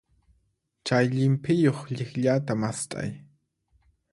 Chay 0.85 1.05
llimp'iyuq 1.13 1.79
llikllata 1.93 2.53
mast'ay. 2.61 3.11